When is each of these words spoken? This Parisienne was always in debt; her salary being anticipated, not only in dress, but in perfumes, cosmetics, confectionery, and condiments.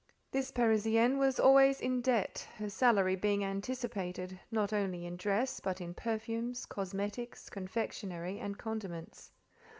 This 0.31 0.49
Parisienne 0.51 1.19
was 1.19 1.39
always 1.39 1.79
in 1.79 2.01
debt; 2.01 2.47
her 2.57 2.71
salary 2.71 3.15
being 3.15 3.43
anticipated, 3.43 4.39
not 4.51 4.73
only 4.73 5.05
in 5.05 5.15
dress, 5.15 5.59
but 5.59 5.79
in 5.79 5.93
perfumes, 5.93 6.65
cosmetics, 6.65 7.51
confectionery, 7.51 8.39
and 8.39 8.57
condiments. 8.57 9.31